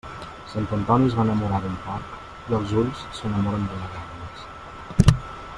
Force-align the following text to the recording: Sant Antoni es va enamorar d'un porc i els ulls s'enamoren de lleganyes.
Sant 0.53 0.69
Antoni 0.77 1.09
es 1.09 1.17
va 1.19 1.25
enamorar 1.27 1.59
d'un 1.65 1.75
porc 1.83 2.17
i 2.53 2.57
els 2.61 2.75
ulls 2.85 3.05
s'enamoren 3.21 3.71
de 3.75 3.79
lleganyes. 3.83 5.19